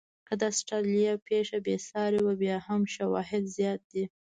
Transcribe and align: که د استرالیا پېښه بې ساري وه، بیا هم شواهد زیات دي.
که 0.27 0.33
د 0.39 0.43
استرالیا 0.51 1.13
پېښه 1.27 1.57
بې 1.65 1.75
ساري 1.87 2.19
وه، 2.23 2.33
بیا 2.41 2.57
هم 2.67 2.81
شواهد 2.95 3.43
زیات 3.55 3.81
دي. 3.91 4.05